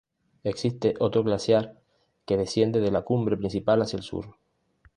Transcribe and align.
Existe 0.43 0.95
otro 0.99 1.23
glaciar 1.23 1.79
que 2.25 2.35
desciende 2.35 2.79
de 2.81 2.89
la 2.89 3.03
cumbre 3.03 3.37
principal 3.37 3.83
hacia 3.83 3.97
el 3.97 4.03
sur. 4.03 4.35